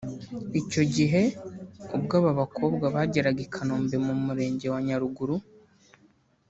[0.61, 1.21] Icyo gihe
[1.95, 5.47] ubwo aba bakobwa bageraga i Kanombe mu murenge wa Nyarugunga